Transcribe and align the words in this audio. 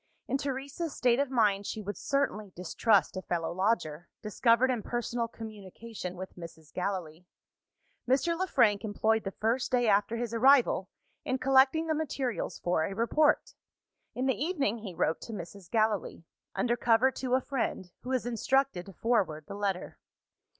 In 0.27 0.39
Teresa's 0.39 0.95
state 0.95 1.19
of 1.19 1.29
mind, 1.29 1.67
she 1.67 1.79
would 1.79 1.95
certainly 1.95 2.51
distrust 2.55 3.15
a 3.15 3.21
fellow 3.21 3.51
lodger, 3.53 4.09
discovered 4.23 4.71
in 4.71 4.81
personal 4.81 5.27
communication 5.27 6.15
with 6.17 6.35
Mrs. 6.35 6.73
Gallilee. 6.73 7.27
Mr. 8.09 8.35
Le 8.35 8.47
Frank 8.47 8.83
employed 8.83 9.25
the 9.25 9.29
first 9.29 9.71
day 9.71 9.87
after 9.87 10.17
his 10.17 10.33
arrival 10.33 10.89
in 11.23 11.37
collecting 11.37 11.85
the 11.85 11.93
materials 11.93 12.57
for 12.57 12.83
a 12.83 12.95
report. 12.95 13.53
In 14.15 14.25
the 14.25 14.33
evening, 14.43 14.79
he 14.79 14.95
wrote 14.95 15.21
to 15.21 15.33
Mrs. 15.33 15.69
Gallilee 15.69 16.25
under 16.55 16.75
cover 16.75 17.11
to 17.11 17.35
a 17.35 17.39
friend, 17.41 17.91
who 18.01 18.09
was 18.09 18.25
instructed 18.25 18.87
to 18.87 18.93
forward 18.93 19.45
the 19.45 19.53
letter. 19.53 19.99